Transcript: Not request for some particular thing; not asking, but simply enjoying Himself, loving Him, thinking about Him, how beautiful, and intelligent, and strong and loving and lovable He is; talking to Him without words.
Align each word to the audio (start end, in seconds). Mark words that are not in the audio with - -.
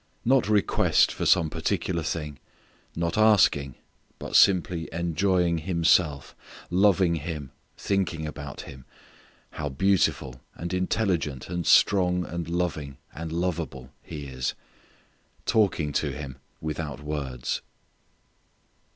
Not 0.25 0.49
request 0.49 1.11
for 1.11 1.27
some 1.27 1.51
particular 1.51 2.01
thing; 2.01 2.39
not 2.95 3.19
asking, 3.19 3.75
but 4.17 4.35
simply 4.35 4.89
enjoying 4.91 5.59
Himself, 5.59 6.35
loving 6.71 7.13
Him, 7.17 7.51
thinking 7.77 8.25
about 8.25 8.61
Him, 8.61 8.85
how 9.51 9.69
beautiful, 9.69 10.41
and 10.55 10.73
intelligent, 10.73 11.49
and 11.49 11.67
strong 11.67 12.25
and 12.25 12.49
loving 12.49 12.97
and 13.13 13.31
lovable 13.31 13.91
He 14.01 14.25
is; 14.25 14.55
talking 15.45 15.91
to 15.93 16.11
Him 16.11 16.39
without 16.59 17.01
words. 17.01 17.61